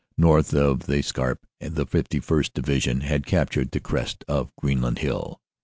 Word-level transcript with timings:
North 0.17 0.51
of 0.55 0.87
the 0.87 1.03
Scarpe 1.03 1.45
the 1.59 1.85
51st. 1.85 2.53
Division 2.53 3.01
had 3.01 3.27
captured 3.27 3.69
the 3.69 3.79
crest 3.79 4.25
of 4.27 4.51
Green 4.55 4.81
land 4.81 4.97
Hiii. 4.97 5.35